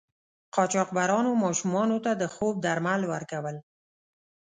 قاچاقبرانو 0.55 1.31
ماشومانو 1.43 1.97
ته 2.05 2.11
د 2.21 2.23
خوب 2.33 2.55
درمل 2.65 3.01
ورکول. 3.13 3.55